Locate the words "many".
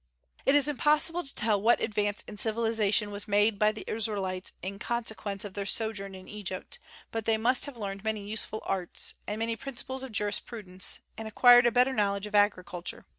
8.03-8.27, 9.37-9.55